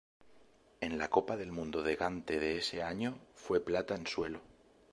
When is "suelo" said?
4.07-4.41